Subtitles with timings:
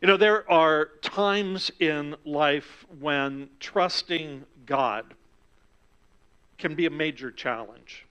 [0.00, 5.12] You know, there are times in life when trusting God
[6.56, 8.06] can be a major challenge.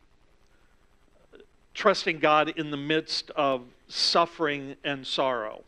[1.74, 5.64] Trusting God in the midst of suffering and sorrow.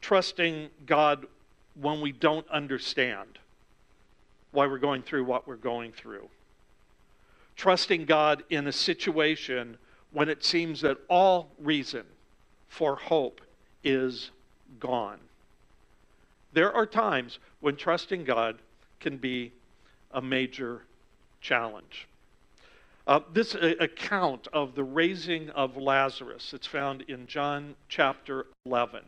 [0.00, 1.26] Trusting God
[1.74, 3.40] when we don't understand
[4.52, 6.28] why we're going through what we're going through.
[7.56, 9.78] Trusting God in a situation
[10.12, 12.04] when it seems that all reason
[12.68, 13.40] for hope
[13.82, 14.30] is
[14.80, 15.18] gone.
[16.52, 18.58] There are times when trusting God
[19.00, 19.52] can be
[20.12, 20.82] a major
[21.40, 22.08] challenge.
[23.06, 29.02] Uh, this uh, account of the raising of Lazarus, it's found in John chapter 11.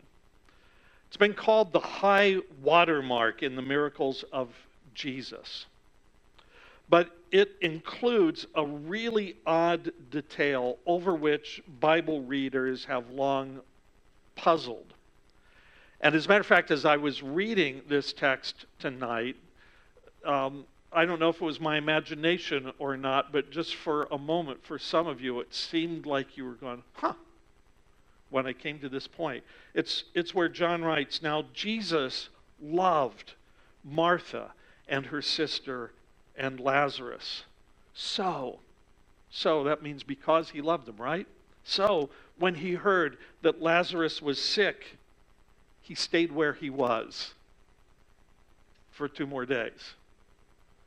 [1.08, 4.50] It's been called the high watermark in the miracles of
[4.94, 5.66] Jesus.
[6.88, 13.60] But it includes a really odd detail over which Bible readers have long
[14.36, 14.94] puzzled.
[16.00, 19.36] And as a matter of fact, as I was reading this text tonight,
[20.24, 24.18] um, I don't know if it was my imagination or not, but just for a
[24.18, 27.14] moment, for some of you, it seemed like you were going, huh,
[28.30, 29.42] when I came to this point.
[29.74, 32.28] It's, it's where John writes, Now Jesus
[32.62, 33.34] loved
[33.84, 34.52] Martha
[34.88, 35.92] and her sister
[36.36, 37.44] and Lazarus.
[37.92, 38.60] So,
[39.30, 41.26] so that means because he loved them, right?
[41.64, 44.97] So, when he heard that Lazarus was sick,
[45.88, 47.32] he stayed where he was
[48.90, 49.94] for two more days.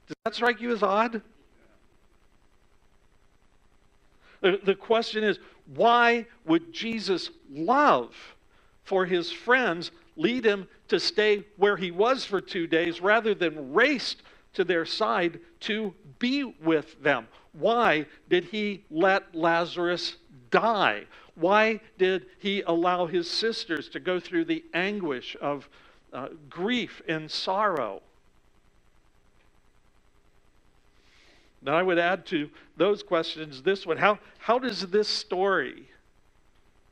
[0.07, 1.23] Does that strike you as odd?
[4.41, 5.39] The, question is
[5.75, 8.15] why would Jesus' love
[8.83, 13.73] for his friends lead him to stay where he was for two days rather than
[13.73, 14.15] race
[14.53, 17.27] to their side to be with them?
[17.53, 20.17] Why did he let Lazarus
[20.51, 21.05] die?
[21.35, 25.69] Why did he allow his sisters to go through the anguish of
[26.11, 28.01] uh, grief and sorrow?
[31.61, 35.87] Now, I would add to those questions this one How, how does this story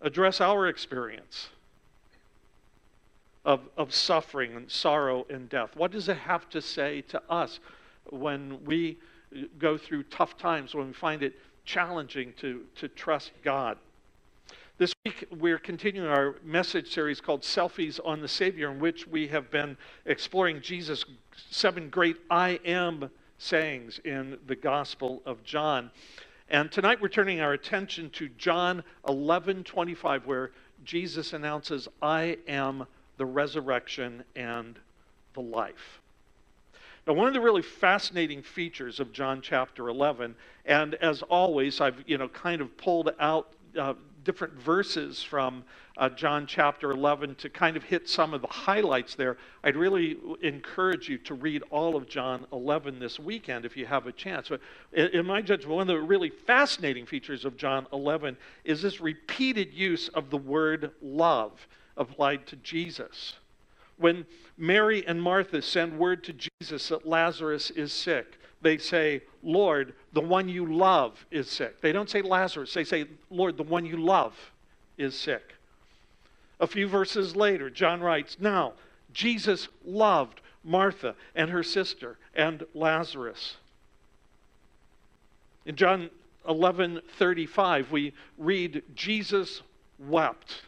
[0.02, 1.50] address our experience
[3.44, 5.76] of, of suffering and sorrow and death?
[5.76, 7.60] What does it have to say to us
[8.12, 9.00] when we
[9.58, 11.34] go through tough times, when we find it
[11.66, 13.78] challenging to, to trust God?
[14.80, 19.28] This week, we're continuing our message series called Selfies on the Savior, in which we
[19.28, 19.76] have been
[20.06, 21.04] exploring Jesus'
[21.50, 25.92] seven great I am sayings in the Gospel of John.
[26.50, 30.52] And tonight, we're turning our attention to John 11 25, where
[30.86, 32.88] Jesus announces, I am
[33.18, 34.80] the resurrection and
[35.34, 36.00] the life.
[37.06, 42.02] Now, one of the really fascinating features of John chapter 11, and as always, I've
[42.08, 43.94] you know kind of pulled out uh,
[44.30, 45.64] different verses from
[45.98, 49.38] uh, John chapter 11 to kind of hit some of the highlights there.
[49.64, 54.06] I'd really encourage you to read all of John 11 this weekend if you have
[54.06, 54.50] a chance.
[54.50, 54.62] But
[54.94, 59.74] in my judgment, one of the really fascinating features of John 11 is this repeated
[59.74, 63.34] use of the word love applied to Jesus.
[63.98, 64.28] When
[64.60, 70.22] Mary and Martha send word to Jesus that Lazarus is sick, they say, Lord, the
[70.22, 71.82] one you love is sick.
[71.82, 74.36] They don't say Lazarus, they say, Lord, the one you love
[74.98, 75.54] is sick.
[76.60, 78.74] A few verses later, John writes, Now,
[79.14, 83.56] Jesus loved Martha and her sister and Lazarus.
[85.66, 86.10] In John
[86.48, 89.62] 11 35, we read, Jesus
[89.98, 90.64] wept.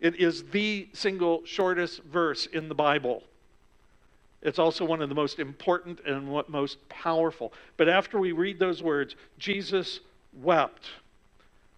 [0.00, 3.24] It is the single shortest verse in the Bible.
[4.40, 7.52] It's also one of the most important and what most powerful.
[7.76, 10.00] But after we read those words, Jesus
[10.32, 10.86] wept.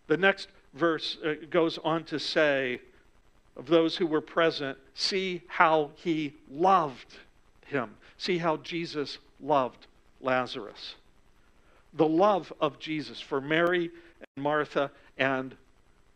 [0.09, 2.81] The next verse uh, goes on to say
[3.57, 7.17] of those who were present, see how he loved
[7.67, 7.97] him.
[8.19, 9.87] See how Jesus loved
[10.21, 10.97] Lazarus.
[11.95, 13.91] The love of Jesus for Mary
[14.37, 15.57] and Martha and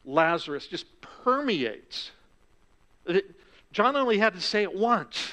[0.05, 2.11] Lazarus just permeates.
[3.73, 5.33] John only had to say it once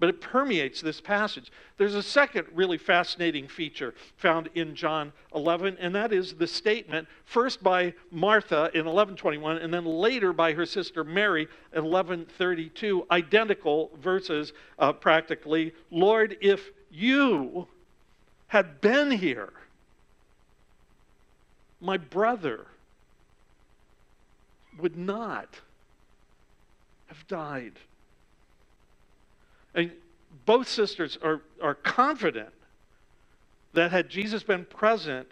[0.00, 1.52] but it permeates this passage.
[1.76, 7.06] There's a second really fascinating feature found in John 11, and that is the statement
[7.26, 11.42] first by Martha in 1121, and then later by her sister Mary
[11.74, 15.74] in 1132, identical verses uh, practically.
[15.90, 17.68] Lord, if you
[18.48, 19.52] had been here,
[21.78, 22.66] my brother
[24.78, 25.60] would not
[27.08, 27.74] have died.
[29.74, 29.92] And
[30.46, 32.52] both sisters are, are confident
[33.72, 35.28] that had Jesus been present,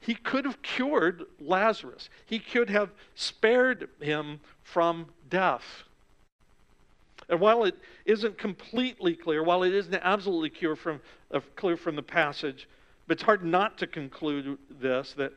[0.00, 2.08] he could have cured Lazarus.
[2.26, 5.84] He could have spared him from death.
[7.28, 7.76] And while it
[8.06, 11.00] isn't completely clear, while it isn't absolutely clear from,
[11.30, 12.68] uh, clear from the passage,
[13.06, 15.32] but it's hard not to conclude this that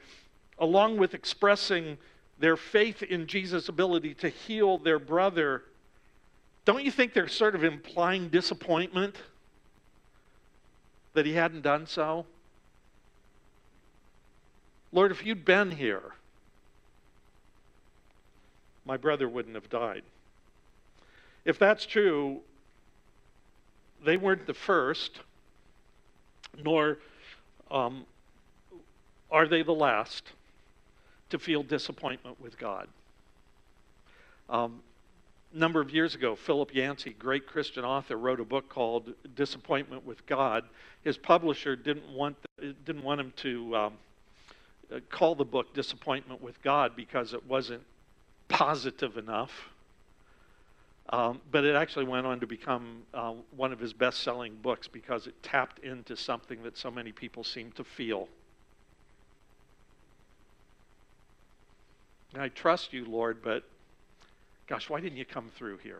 [0.57, 1.97] along with expressing
[2.39, 5.63] their faith in Jesus' ability to heal their brother,
[6.65, 9.15] don't you think they're sort of implying disappointment
[11.13, 12.25] that he hadn't done so?
[14.91, 16.13] Lord, if you'd been here,
[18.85, 20.03] my brother wouldn't have died.
[21.45, 22.41] If that's true,
[24.03, 25.19] they weren't the first,
[26.63, 26.99] nor
[27.69, 28.05] um,
[29.31, 30.23] are they the last
[31.29, 32.87] to feel disappointment with God.
[34.49, 34.81] Um,
[35.53, 40.05] a number of years ago, Philip Yancey, great Christian author, wrote a book called Disappointment
[40.05, 40.63] with God.
[41.03, 42.37] His publisher didn't want,
[42.85, 43.93] didn't want him to um,
[44.93, 47.83] uh, call the book Disappointment with God because it wasn't
[48.47, 49.69] positive enough.
[51.09, 54.87] Um, but it actually went on to become uh, one of his best selling books
[54.87, 58.29] because it tapped into something that so many people seem to feel.
[62.33, 63.63] And I trust you, Lord, but
[64.71, 65.99] gosh, why didn't you come through here?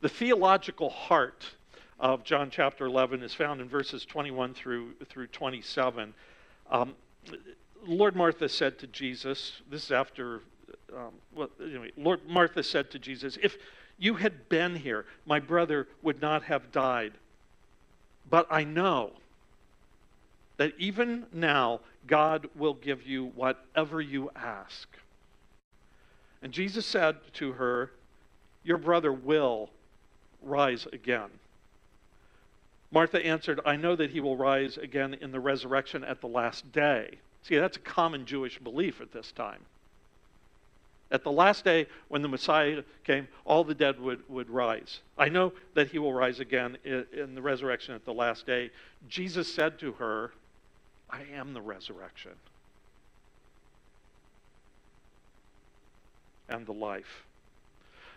[0.00, 1.44] The theological heart
[1.98, 6.14] of John chapter 11 is found in verses 21 through, through 27.
[6.70, 6.94] Um,
[7.84, 10.42] Lord Martha said to Jesus, this is after
[10.96, 13.58] um, well, anyway, Lord Martha said to Jesus, If
[13.98, 17.14] you had been here, my brother would not have died.
[18.28, 19.14] But I know
[20.58, 24.88] that even now, God will give you whatever you ask.
[26.42, 27.90] And Jesus said to her,
[28.62, 29.70] Your brother will
[30.42, 31.30] rise again.
[32.90, 36.72] Martha answered, I know that he will rise again in the resurrection at the last
[36.72, 37.18] day.
[37.42, 39.60] See, that's a common Jewish belief at this time.
[41.12, 45.00] At the last day, when the Messiah came, all the dead would, would rise.
[45.18, 48.70] I know that he will rise again in, in the resurrection at the last day.
[49.08, 50.32] Jesus said to her,
[51.08, 52.32] I am the resurrection
[56.50, 57.24] and the life.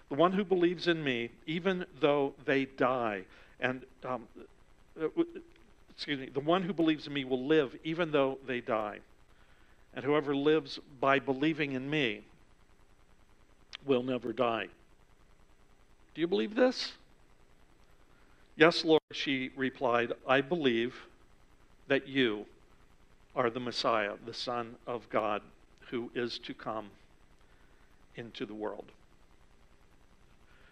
[0.09, 3.23] The one who believes in me, even though they die,
[3.59, 4.27] and um,
[5.01, 5.07] uh,
[5.89, 8.99] excuse me, the one who believes in me will live even though they die.
[9.95, 12.23] And whoever lives by believing in me,
[13.85, 14.67] will never die.
[16.15, 16.93] Do you believe this?
[18.55, 20.95] Yes, Lord, she replied, I believe
[21.87, 22.45] that you
[23.35, 25.41] are the Messiah, the Son of God,
[25.89, 26.89] who is to come
[28.15, 28.85] into the world.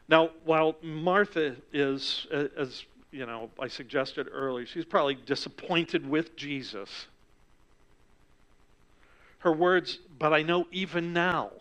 [0.07, 6.35] Now, while Martha is, uh, as you know, I suggested earlier, she's probably disappointed with
[6.35, 7.07] Jesus.
[9.39, 11.51] Her words, but I know even now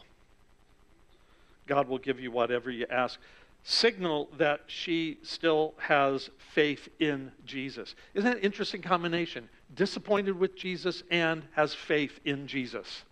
[1.67, 3.19] God will give you whatever you ask.
[3.63, 7.95] Signal that she still has faith in Jesus.
[8.15, 9.49] Isn't that an interesting combination?
[9.75, 13.05] Disappointed with Jesus and has faith in Jesus.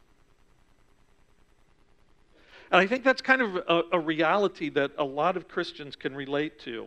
[2.70, 6.15] And I think that's kind of a, a, reality that a lot of Christians can
[6.15, 6.87] relate to.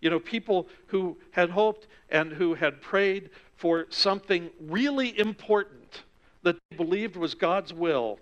[0.00, 6.02] You know, people who had hoped and who had prayed for something really important
[6.42, 8.18] that they believed was God's will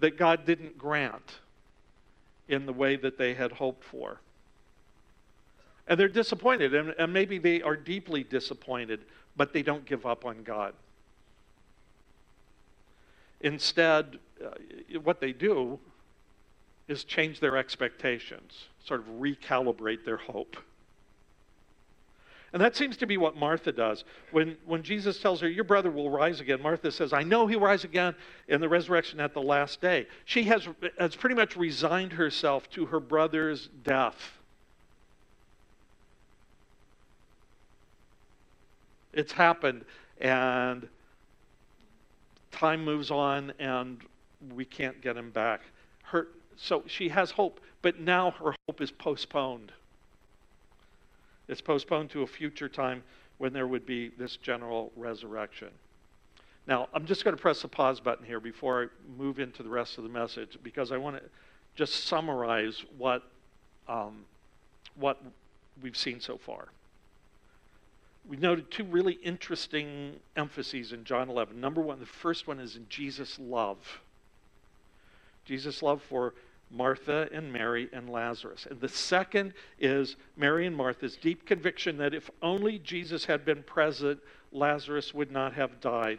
[0.00, 1.38] that God didn't grant
[2.48, 4.20] in the way that they had hoped for.
[5.86, 9.04] And they're disappointed, and, and maybe they are deeply disappointed,
[9.36, 10.74] but they don't give up on God.
[13.40, 15.78] Instead, uh, what they do
[16.88, 20.56] is change their expectations, sort of recalibrate their hope.
[22.52, 24.04] And that seems to be what Martha does.
[24.30, 27.58] When, when Jesus tells her, Your brother will rise again, Martha says, I know he'll
[27.58, 28.14] rise again
[28.46, 30.06] in the resurrection at the last day.
[30.24, 34.38] She has, has pretty much resigned herself to her brother's death.
[39.12, 39.84] It's happened,
[40.20, 40.88] and
[42.52, 43.98] time moves on, and
[44.52, 45.62] we can't get him back.
[46.04, 49.72] Her, so she has hope, but now her hope is postponed.
[51.48, 53.02] It's postponed to a future time
[53.38, 55.68] when there would be this general resurrection.
[56.66, 58.86] Now, I'm just going to press the pause button here before I
[59.18, 61.22] move into the rest of the message because I want to
[61.74, 63.22] just summarize what,
[63.88, 64.24] um,
[64.94, 65.20] what
[65.82, 66.68] we've seen so far.
[68.26, 71.60] We noted two really interesting emphases in John 11.
[71.60, 74.00] Number one, the first one is in Jesus' love.
[75.44, 76.34] Jesus' love for
[76.70, 78.66] Martha and Mary and Lazarus.
[78.68, 83.62] And the second is Mary and Martha's deep conviction that if only Jesus had been
[83.62, 84.20] present,
[84.50, 86.18] Lazarus would not have died.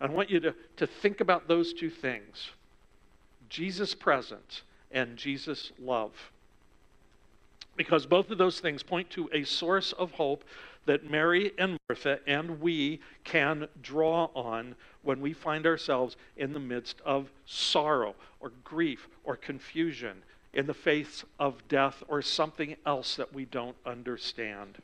[0.00, 2.50] I want you to, to think about those two things
[3.48, 6.12] Jesus' presence and Jesus' love.
[7.76, 10.44] Because both of those things point to a source of hope
[10.86, 16.60] that Mary and Martha and we can draw on when we find ourselves in the
[16.60, 20.22] midst of sorrow or grief or confusion,
[20.52, 24.78] in the face of death or something else that we don't understand.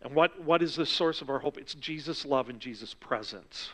[0.00, 1.58] And what, what is the source of our hope?
[1.58, 3.70] It's Jesus' love and Jesus' presence.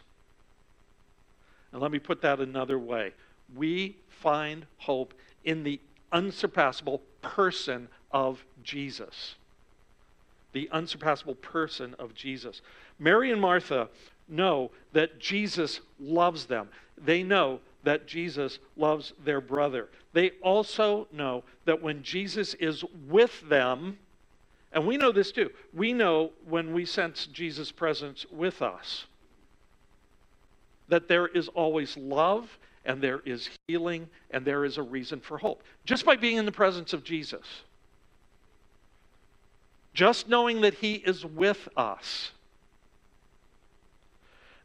[1.72, 3.12] And let me put that another way.
[3.54, 5.80] We find hope in the
[6.12, 9.34] unsurpassable person of Jesus.
[10.54, 12.62] The unsurpassable person of Jesus.
[12.98, 13.90] Mary and Martha
[14.28, 16.68] know that Jesus loves them.
[16.96, 19.90] They know that Jesus loves their brother.
[20.14, 23.98] They also know that when Jesus is with them,
[24.72, 29.04] and we know this too, we know when we sense Jesus' presence with us
[30.88, 35.38] that there is always love and there is healing and there is a reason for
[35.38, 35.62] hope.
[35.84, 37.62] Just by being in the presence of Jesus,
[39.94, 42.32] just knowing that He is with us.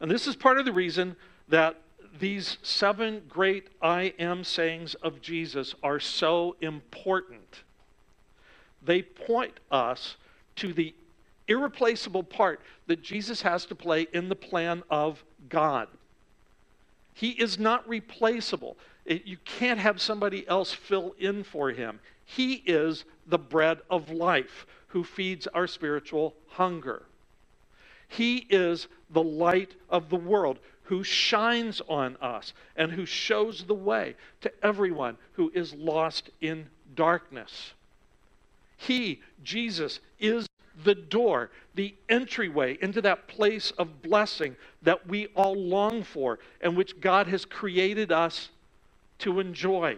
[0.01, 1.15] And this is part of the reason
[1.47, 1.77] that
[2.19, 7.63] these seven great I am sayings of Jesus are so important.
[8.83, 10.15] They point us
[10.57, 10.93] to the
[11.47, 15.87] irreplaceable part that Jesus has to play in the plan of God.
[17.13, 18.77] He is not replaceable.
[19.05, 21.99] It, you can't have somebody else fill in for him.
[22.25, 27.03] He is the bread of life who feeds our spiritual hunger.
[28.07, 33.75] He is the light of the world who shines on us and who shows the
[33.75, 37.73] way to everyone who is lost in darkness.
[38.75, 40.47] He, Jesus, is
[40.83, 46.75] the door, the entryway into that place of blessing that we all long for and
[46.75, 48.49] which God has created us
[49.19, 49.97] to enjoy.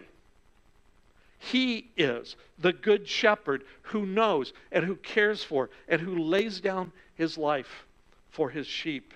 [1.42, 6.92] He is the good shepherd who knows and who cares for and who lays down
[7.16, 7.84] his life
[8.30, 9.12] for his sheep.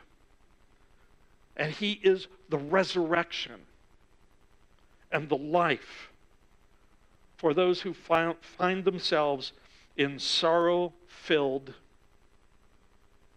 [1.57, 3.61] And he is the resurrection
[5.13, 6.11] and the life
[7.37, 8.35] for those who find,
[8.85, 9.53] themselves
[9.97, 11.75] in sorrow filled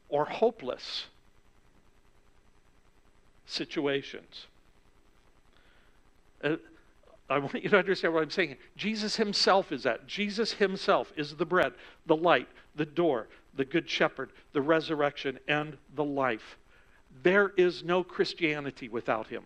[0.09, 1.05] or hopeless
[3.45, 4.47] situations.
[6.43, 6.55] Uh,
[7.29, 8.55] I want you to understand what I'm saying.
[8.75, 10.07] Jesus himself is that.
[10.07, 11.73] Jesus himself is the bread,
[12.07, 16.57] the light, the door, the good shepherd, the resurrection, and the life.
[17.21, 19.43] There is no Christianity without him.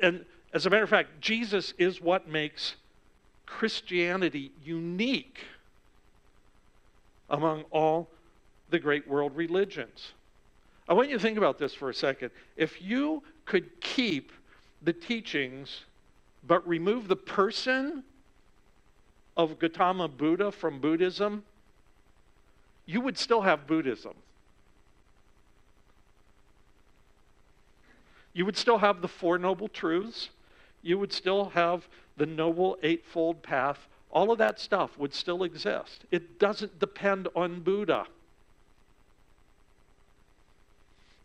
[0.00, 2.76] And as a matter of fact, Jesus is what makes
[3.44, 5.38] Christianity unique
[7.28, 8.08] among all
[8.70, 10.12] the great world religions.
[10.88, 12.30] I want you to think about this for a second.
[12.56, 14.32] If you could keep
[14.82, 15.84] the teachings
[16.46, 18.04] but remove the person
[19.36, 21.44] of Gautama Buddha from Buddhism,
[22.86, 24.14] you would still have Buddhism.
[28.32, 30.28] You would still have the Four Noble Truths
[30.86, 33.88] you would still have the Noble Eightfold Path.
[34.10, 36.04] All of that stuff would still exist.
[36.12, 38.06] It doesn't depend on Buddha.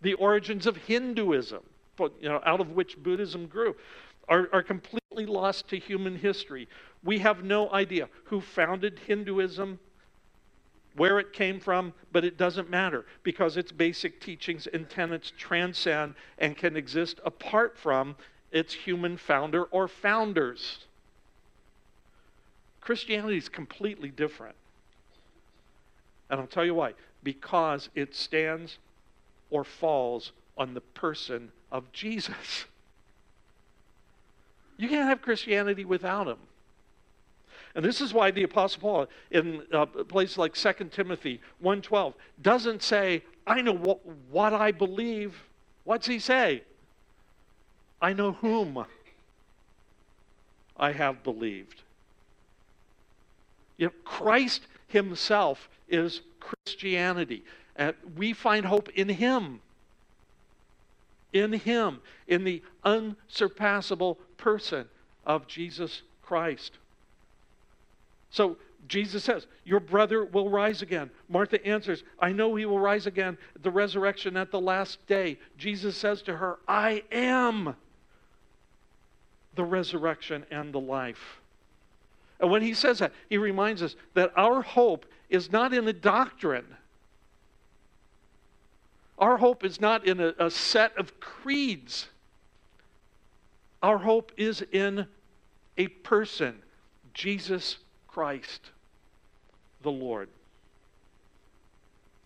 [0.01, 1.61] The origins of Hinduism,
[1.99, 3.75] you know, out of which Buddhism grew,
[4.27, 6.67] are, are completely lost to human history.
[7.03, 9.79] We have no idea who founded Hinduism,
[10.95, 16.15] where it came from, but it doesn't matter because its basic teachings and tenets transcend
[16.37, 18.15] and can exist apart from
[18.51, 20.85] its human founder or founders.
[22.81, 24.55] Christianity is completely different.
[26.29, 26.93] And I'll tell you why.
[27.23, 28.79] Because it stands
[29.51, 32.65] or falls on the person of Jesus.
[34.77, 36.39] You can't have Christianity without him.
[37.75, 42.13] And this is why the Apostle Paul, in uh, a place like 2 Timothy 1.12,
[42.41, 45.43] doesn't say, I know what, what I believe.
[45.83, 46.63] What's he say?
[48.01, 48.85] I know whom
[50.77, 51.83] I have believed.
[53.77, 57.43] You know, Christ Himself is Christianity.
[57.75, 59.61] And we find hope in Him.
[61.33, 64.87] In Him, in the unsurpassable person
[65.25, 66.73] of Jesus Christ.
[68.29, 71.09] So Jesus says, Your brother will rise again.
[71.29, 75.37] Martha answers, I know he will rise again the resurrection at the last day.
[75.57, 77.75] Jesus says to her, I am
[79.55, 81.41] the resurrection and the life.
[82.39, 85.93] And when he says that, he reminds us that our hope is not in a
[85.93, 86.65] doctrine.
[89.21, 92.09] Our hope is not in a, a set of creeds.
[93.83, 95.05] Our hope is in
[95.77, 96.55] a person,
[97.13, 98.71] Jesus Christ,
[99.83, 100.27] the Lord.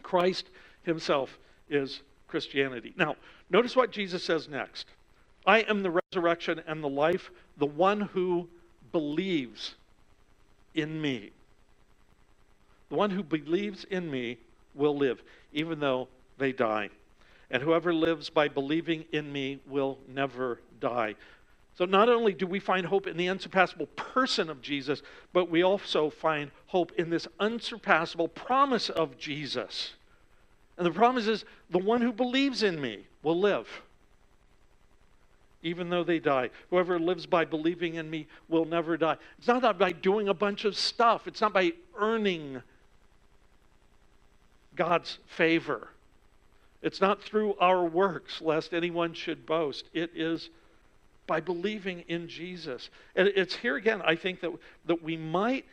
[0.04, 0.50] Christ
[0.84, 1.38] himself
[1.70, 2.94] is Christianity.
[2.96, 3.18] Now,
[3.50, 4.88] notice what Jesus says next
[5.46, 8.48] I am the resurrection and the life, the one who
[8.94, 9.76] believes
[10.74, 11.32] in me.
[12.90, 14.38] The one who believes in me
[14.74, 15.22] will live,
[15.52, 16.90] even though they die.
[17.52, 21.16] And whoever lives by believing in me will never die.
[21.78, 25.02] So not only do we find hope in the unsurpassable person of Jesus,
[25.34, 29.94] but we also find hope in this unsurpassable promise of Jesus.
[30.78, 33.68] And the promise is the one who believes in me will live,
[35.64, 36.50] even though they die.
[36.70, 39.18] Whoever lives by believing in me will never die.
[39.38, 42.62] It's not by doing a bunch of stuff, it's not by earning
[44.76, 45.90] God's favor.
[46.86, 49.90] It's not through our works, lest anyone should boast.
[49.92, 50.52] It is
[51.26, 52.92] by believing in Jesus.
[53.16, 54.52] And it's here again, I think that,
[54.86, 55.66] that we might,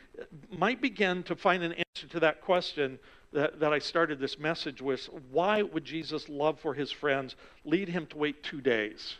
[0.49, 2.97] might begin to find an answer to that question
[3.31, 5.07] that, that I started this message with.
[5.29, 9.17] Why would Jesus' love for his friends lead him to wait two days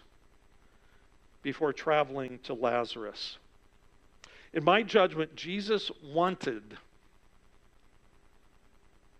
[1.44, 3.38] before traveling to Lazarus?
[4.52, 6.76] In my judgment, Jesus wanted.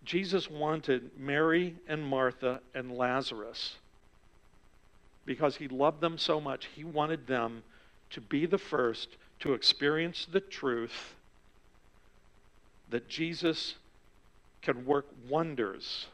[0.06, 3.78] Jesus wanted Mary and Martha and Lazarus
[5.26, 7.64] because he loved them so much, he wanted them
[8.10, 11.16] to be the first to experience the truth
[12.90, 13.76] that Jesus
[14.62, 16.08] can work wonders.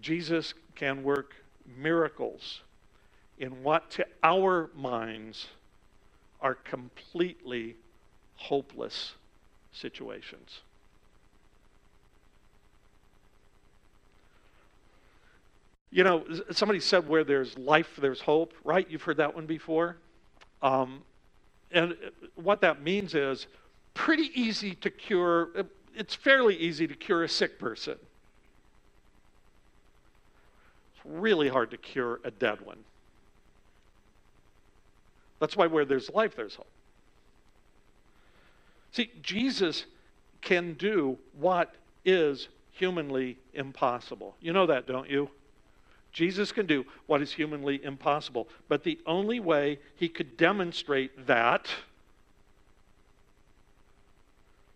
[0.00, 1.34] Jesus can work
[1.76, 2.60] miracles
[3.38, 5.46] in what to our minds
[6.40, 7.76] are completely
[8.36, 9.14] hopeless
[9.72, 10.60] situations.
[15.90, 18.88] You know, somebody said where there's life, there's hope, right?
[18.88, 19.96] You've heard that one before.
[20.62, 21.02] Um,
[21.72, 21.96] and
[22.36, 23.46] what that means is
[23.94, 25.50] pretty easy to cure,
[25.94, 27.96] it's fairly easy to cure a sick person.
[30.94, 32.78] It's really hard to cure a dead one.
[35.40, 36.70] That's why where there's life, there's hope.
[38.92, 39.86] See, Jesus
[40.40, 41.74] can do what
[42.04, 44.36] is humanly impossible.
[44.40, 45.30] You know that, don't you?
[46.12, 48.48] Jesus can do what is humanly impossible.
[48.68, 51.68] But the only way he could demonstrate that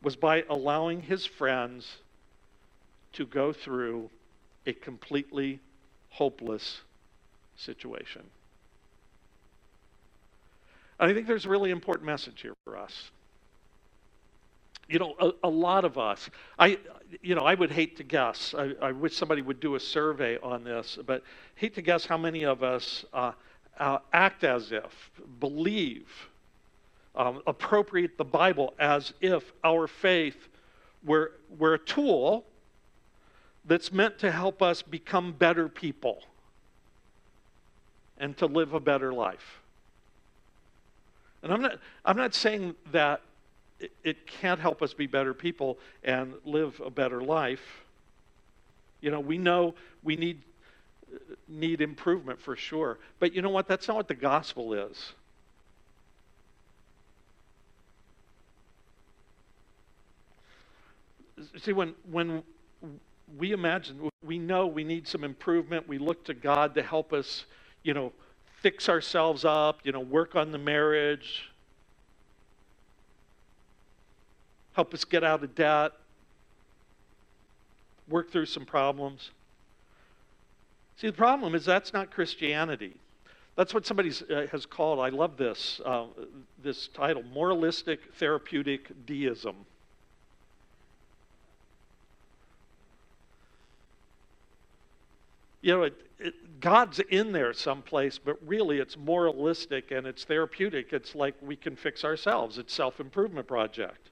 [0.02, 1.96] was by allowing his friends
[3.14, 4.10] to go through
[4.66, 5.60] a completely
[6.10, 6.80] hopeless
[7.56, 8.22] situation.
[11.00, 13.10] And I think there's a really important message here for us
[14.88, 16.78] you know, a, a, lot of us, I,
[17.22, 18.54] you know, I would hate to guess.
[18.56, 21.22] I, I, wish somebody would do a survey on this, but
[21.54, 23.32] hate to guess how many of us uh,
[23.78, 26.08] uh, act as if, believe,
[27.16, 30.48] um, appropriate the Bible as if our faith
[31.04, 32.44] were, were a tool
[33.64, 36.22] that's meant to help us become better people
[38.18, 39.60] and to live a better life.
[41.42, 43.20] And I'm not, I'm not saying that
[44.02, 47.82] it, can't help us be better people and live a better life.
[49.00, 50.42] You know, we know we need
[51.48, 52.98] need improvement for sure.
[53.18, 53.68] But you know what?
[53.68, 55.12] That's not what the gospel is.
[61.58, 62.42] See, when when
[63.36, 67.44] we imagine we know we need some improvement, we look to God to help us,
[67.82, 68.12] you know,
[68.60, 71.50] fix ourselves up, you know, work on the marriage,
[74.74, 75.92] help us get out of debt,
[78.08, 79.30] work through some problems.
[80.96, 82.94] See, the problem is that's not Christianity.
[83.56, 86.06] That's what somebody uh, has called, I love this, uh,
[86.62, 89.54] this title, moralistic therapeutic deism.
[95.62, 100.92] You know, it, it, God's in there someplace, but really it's moralistic and it's therapeutic.
[100.92, 102.58] It's like we can fix ourselves.
[102.58, 104.10] It's self-improvement project.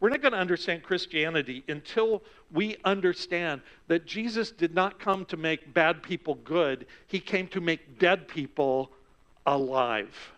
[0.00, 5.36] We're not going to understand Christianity until we understand that Jesus did not come to
[5.36, 8.90] make bad people good, he came to make dead people
[9.46, 10.32] alive.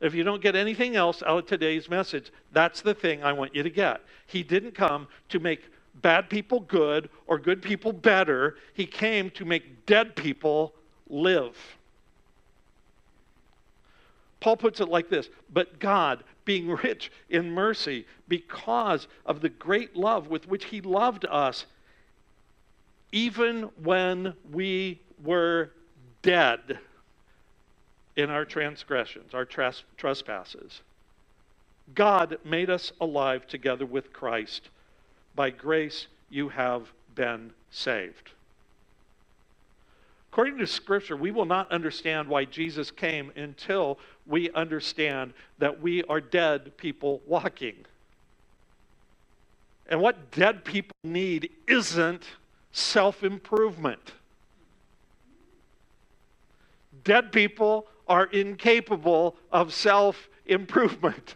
[0.00, 3.54] If you don't get anything else out of today's message, that's the thing I want
[3.54, 4.02] you to get.
[4.26, 5.62] He didn't come to make
[6.02, 8.56] bad people good or good people better.
[8.74, 10.74] He came to make dead people
[11.08, 11.56] live.
[14.40, 19.94] Paul puts it like this But God, being rich in mercy, because of the great
[19.94, 21.66] love with which He loved us,
[23.12, 25.72] even when we were
[26.22, 26.78] dead
[28.16, 30.80] in our transgressions, our trespasses.
[31.94, 34.70] God made us alive together with Christ.
[35.34, 38.30] By grace, you have been saved.
[40.36, 46.02] According to Scripture, we will not understand why Jesus came until we understand that we
[46.02, 47.86] are dead people walking.
[49.86, 52.24] And what dead people need isn't
[52.70, 54.12] self improvement.
[57.02, 61.34] Dead people are incapable of self improvement.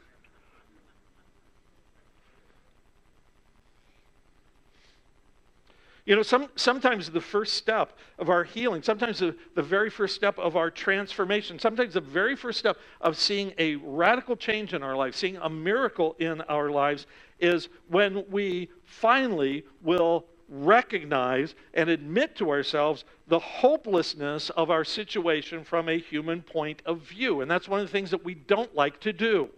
[6.06, 10.14] You know, some, sometimes the first step of our healing, sometimes the, the very first
[10.14, 14.82] step of our transformation, sometimes the very first step of seeing a radical change in
[14.82, 17.06] our life, seeing a miracle in our lives,
[17.38, 25.62] is when we finally will recognize and admit to ourselves the hopelessness of our situation
[25.62, 27.40] from a human point of view.
[27.40, 29.48] And that's one of the things that we don't like to do.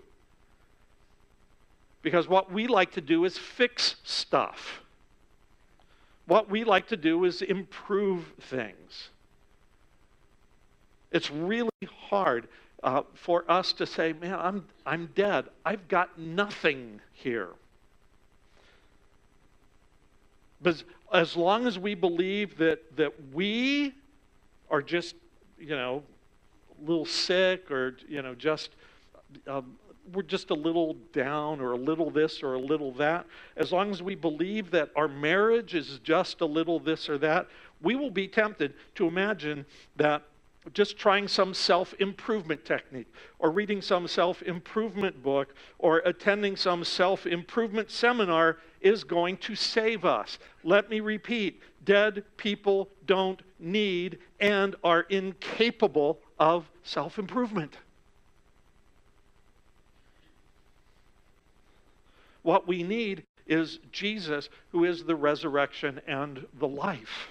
[2.02, 4.81] Because what we like to do is fix stuff.
[6.32, 9.10] What we like to do is improve things.
[11.10, 11.68] It's really
[12.08, 12.48] hard
[12.82, 15.44] uh, for us to say, man, I'm, I'm dead.
[15.62, 17.50] I've got nothing here.
[20.62, 23.92] But as long as we believe that, that we
[24.70, 25.14] are just,
[25.60, 26.02] you know,
[26.80, 28.70] a little sick or, you know, just,
[29.46, 29.76] um,
[30.12, 33.90] we're just a little down or a little this or a little that, as long
[33.90, 37.48] as we believe that our marriage is just a little this or that,
[37.80, 39.64] we will be tempted to imagine
[39.96, 40.22] that
[40.74, 46.84] just trying some self improvement technique, or reading some self improvement book, or attending some
[46.84, 50.38] self improvement seminar is going to save us.
[50.62, 57.76] Let me repeat dead people don't need and are incapable of self improvement.
[62.42, 67.28] What we need is Jesus, who is the resurrection and the life.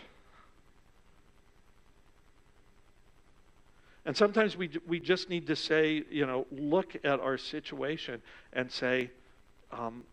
[4.06, 8.21] And sometimes we, we just need to say, you know, look at our situation
[8.52, 9.12] and say,
[9.71, 10.04] um,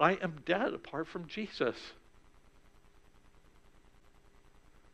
[0.00, 1.76] I am dead apart from Jesus.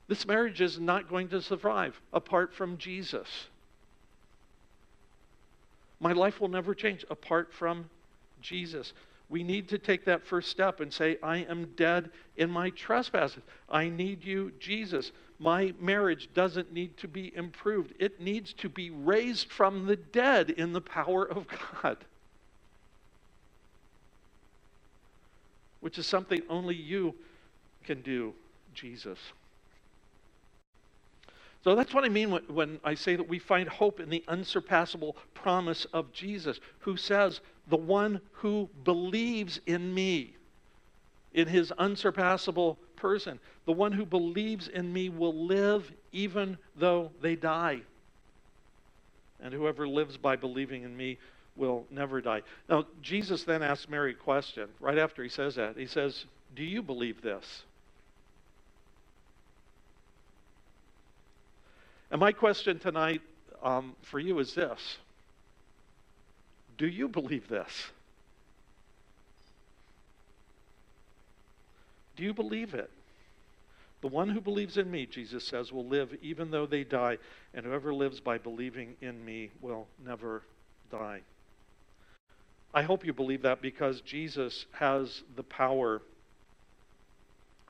[0.08, 3.46] This marriage is not going to survive apart from Jesus.
[6.00, 7.88] My life will never change apart from
[8.44, 8.92] Jesus.
[9.30, 13.42] We need to take that first step and say, I am dead in my trespasses.
[13.68, 15.12] I need you, Jesus.
[15.38, 20.50] My marriage doesn't need to be improved, it needs to be raised from the dead
[20.50, 21.46] in the power of
[21.82, 21.96] God.
[25.80, 27.14] Which is something only you
[27.84, 28.34] can do,
[28.74, 29.18] Jesus.
[31.64, 35.16] So that's what I mean when, I say that we find hope in the unsurpassable
[35.32, 40.36] promise of Jesus, who says, The one who believes in me,
[41.32, 47.34] in his unsurpassable person, the one who believes in me will live even though they
[47.34, 47.80] die.
[49.40, 51.16] And whoever lives by believing in me
[51.56, 52.42] will never die.
[52.68, 55.78] Now, Jesus then asks Mary a question right after he says that.
[55.78, 57.62] He says, Do you believe this?
[62.14, 63.22] And my question tonight
[63.60, 64.98] um, for you is this
[66.78, 67.90] Do you believe this?
[72.14, 72.88] Do you believe it?
[74.00, 77.18] The one who believes in me, Jesus says, will live even though they die,
[77.52, 80.44] and whoever lives by believing in me will never
[80.92, 81.22] die.
[82.72, 86.00] I hope you believe that because Jesus has the power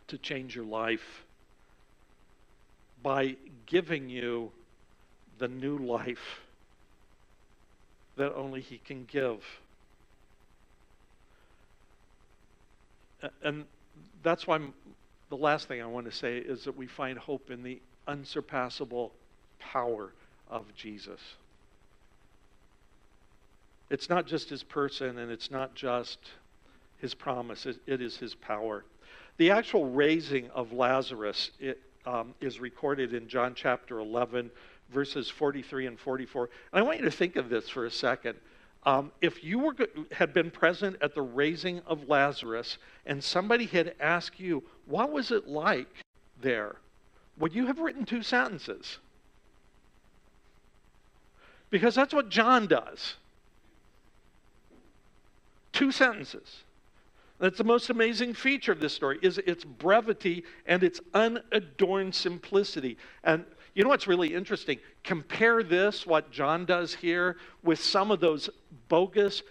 [0.08, 1.24] to change your life
[3.02, 4.50] by giving you
[5.38, 6.40] the new life
[8.16, 9.42] that only He can give.
[13.42, 13.64] And
[14.22, 14.60] that's why
[15.30, 19.12] the last thing I want to say is that we find hope in the unsurpassable
[19.58, 20.12] power
[20.48, 21.20] of Jesus.
[23.90, 26.18] It's not just his person and it's not just
[26.98, 28.84] his promise, it, it is his power.
[29.36, 34.50] The actual raising of Lazarus, it, um, is recorded in John chapter 11,
[34.90, 36.48] verses 43 and 44.
[36.72, 38.36] And I want you to think of this for a second.
[38.86, 39.74] Um, if you were,
[40.12, 45.30] had been present at the raising of Lazarus and somebody had asked you, what was
[45.30, 45.88] it like
[46.40, 46.76] there?
[47.38, 48.98] Would you have written two sentences?
[51.70, 53.14] Because that's what John does.
[55.72, 56.62] Two sentences.
[57.38, 62.96] That's the most amazing feature of this story is its brevity and its unadorned simplicity.
[63.24, 63.44] And
[63.74, 64.78] you know what's really interesting?
[65.02, 68.48] Compare this, what John does here, with some of those
[68.88, 69.42] bogus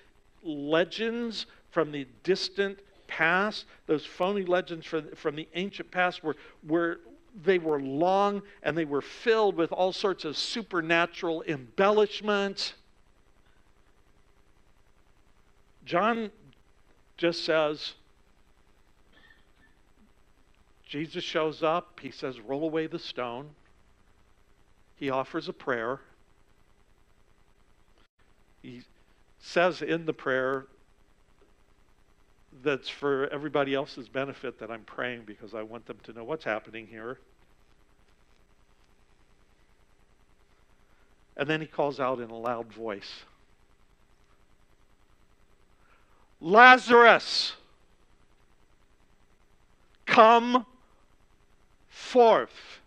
[0.43, 6.99] legends from the distant past, those phony legends from, from the ancient past, where, where
[7.43, 12.75] they were long and they were filled with all sorts of supernatural embellishments.
[15.83, 16.31] John
[17.17, 17.93] just says,
[20.87, 21.99] Jesus shows up.
[22.01, 23.49] He says, Roll away the stone
[25.03, 25.99] he offers a prayer.
[28.61, 28.83] He
[29.37, 30.67] says in the prayer
[32.63, 36.45] that's for everybody else's benefit that I'm praying because I want them to know what's
[36.45, 37.19] happening here.
[41.35, 43.23] And then he calls out in a loud voice
[46.43, 47.53] Lazarus,
[50.05, 50.65] come
[51.89, 52.81] forth.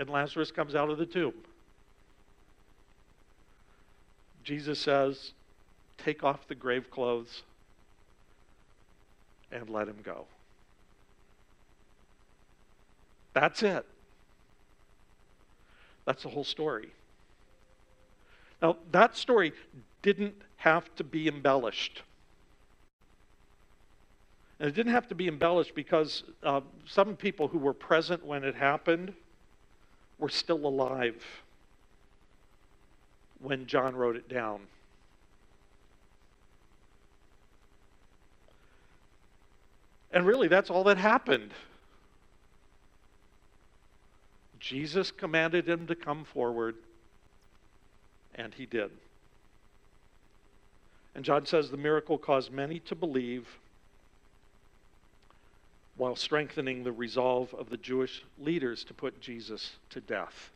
[0.00, 1.34] and Lazarus comes out of the tomb.
[4.42, 5.32] Jesus says,
[5.98, 7.42] Take off the grave clothes
[9.52, 10.24] and let him go.
[13.34, 13.84] That's it.
[16.06, 16.88] That's the whole story.
[18.62, 19.52] Now, that story
[20.02, 22.02] didn't have to be embellished.
[24.58, 28.44] And it didn't have to be embellished because uh, some people who were present when
[28.44, 29.14] it happened
[30.18, 31.24] were still alive
[33.40, 34.60] when John wrote it down.
[40.12, 41.52] And really, that's all that happened.
[44.58, 46.74] Jesus commanded him to come forward,
[48.40, 48.90] and he did.
[51.14, 53.46] And John says the miracle caused many to believe
[55.96, 60.50] while strengthening the resolve of the Jewish leaders to put Jesus to death.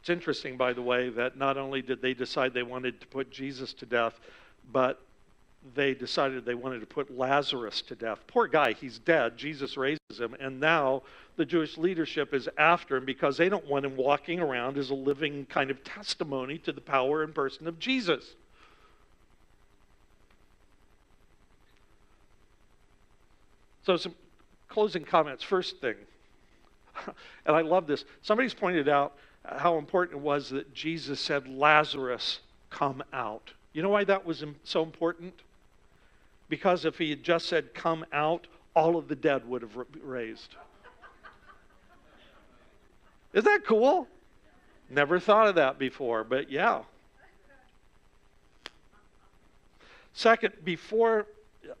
[0.00, 3.30] It's interesting, by the way, that not only did they decide they wanted to put
[3.30, 4.18] Jesus to death,
[4.70, 5.00] but
[5.74, 8.20] they decided they wanted to put Lazarus to death.
[8.26, 9.36] Poor guy, he's dead.
[9.38, 11.02] Jesus raises him, and now
[11.36, 14.94] the Jewish leadership is after him because they don't want him walking around as a
[14.94, 18.34] living kind of testimony to the power and person of Jesus.
[23.84, 24.14] So, some
[24.68, 25.42] closing comments.
[25.42, 25.96] First thing,
[27.46, 28.04] and I love this.
[28.22, 33.52] Somebody's pointed out how important it was that Jesus said, Lazarus, come out.
[33.72, 35.34] You know why that was so important?
[36.54, 40.54] Because if he had just said, come out, all of the dead would have raised.
[43.32, 44.06] Isn't that cool?
[44.88, 46.82] Never thought of that before, but yeah.
[50.12, 51.26] Second, before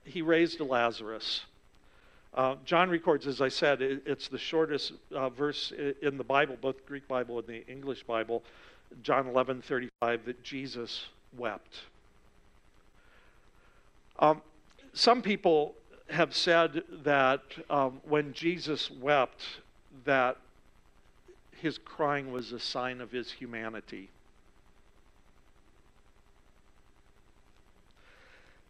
[0.02, 1.42] he raised Lazarus,
[2.34, 6.56] uh, John records, as I said, it, it's the shortest uh, verse in the Bible,
[6.60, 8.42] both Greek Bible and the English Bible,
[9.04, 11.06] John 11 35, that Jesus
[11.38, 11.82] wept.
[14.18, 14.42] Um,
[14.94, 15.74] some people
[16.08, 19.42] have said that um, when Jesus wept,
[20.04, 20.36] that
[21.50, 24.10] his crying was a sign of his humanity.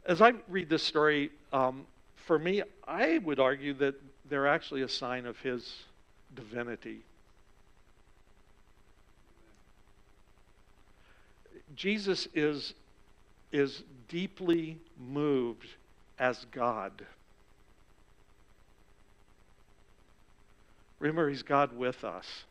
[0.06, 3.94] As I read this story, um, for me, I would argue that
[4.28, 5.82] they're actually a sign of his
[6.34, 7.00] divinity.
[11.76, 12.72] Jesus is,
[13.52, 15.68] is deeply moved
[16.18, 17.04] as God.
[20.98, 22.44] Remember, he's God with us.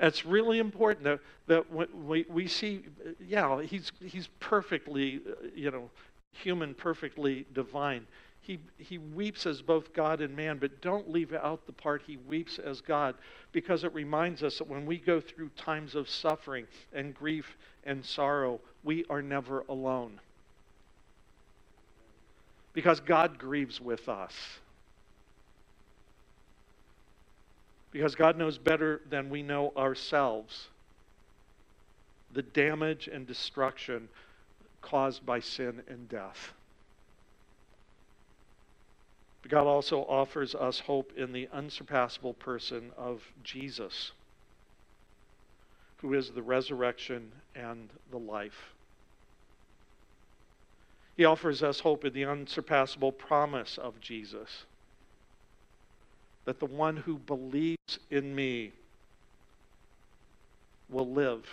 [0.00, 2.82] it's really important that, that we, we see,
[3.26, 5.90] yeah, he's, he's perfectly, uh, you know,
[6.32, 8.06] human, perfectly divine.
[8.42, 12.16] He, he weeps as both God and man, but don't leave out the part he
[12.16, 13.14] weeps as God
[13.52, 18.04] because it reminds us that when we go through times of suffering and grief and
[18.04, 20.20] sorrow, we are never alone.
[22.72, 24.34] Because God grieves with us.
[27.92, 30.68] Because God knows better than we know ourselves
[32.32, 34.08] the damage and destruction
[34.82, 36.52] caused by sin and death.
[39.48, 44.12] God also offers us hope in the unsurpassable person of Jesus,
[45.98, 48.74] who is the resurrection and the life.
[51.16, 54.64] He offers us hope in the unsurpassable promise of Jesus
[56.44, 58.72] that the one who believes in me
[60.88, 61.46] will live,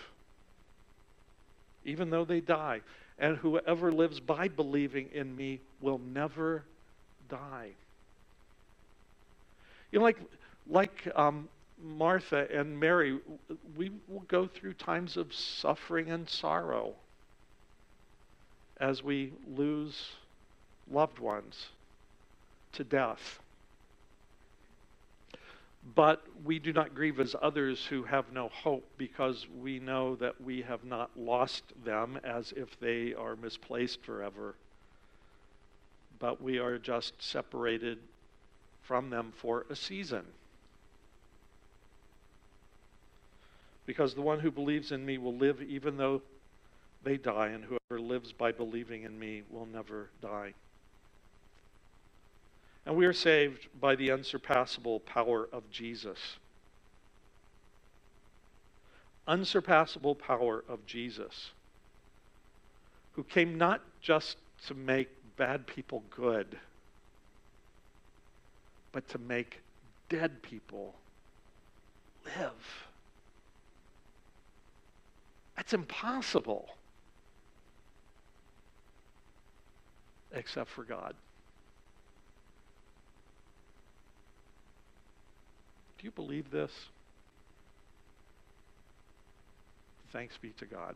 [1.85, 2.81] even though they die.
[3.19, 6.63] And whoever lives by believing in me will never
[7.29, 7.71] die.
[9.91, 10.19] You know, like,
[10.67, 11.47] like um,
[11.81, 13.19] Martha and Mary,
[13.75, 16.93] we will go through times of suffering and sorrow
[18.79, 20.11] as we lose
[20.89, 21.67] loved ones
[22.73, 23.39] to death.
[25.95, 30.41] But we do not grieve as others who have no hope because we know that
[30.41, 34.55] we have not lost them as if they are misplaced forever.
[36.19, 37.99] But we are just separated
[38.83, 40.25] from them for a season.
[43.85, 46.21] Because the one who believes in me will live even though
[47.03, 50.53] they die, and whoever lives by believing in me will never die.
[52.85, 56.37] And we are saved by the unsurpassable power of Jesus.
[59.27, 61.51] Unsurpassable power of Jesus,
[63.13, 66.57] who came not just to make bad people good,
[68.91, 69.61] but to make
[70.09, 70.95] dead people
[72.25, 72.85] live.
[75.55, 76.69] That's impossible,
[80.33, 81.13] except for God.
[85.99, 86.71] Do you believe this?
[90.11, 90.95] Thanks be to God.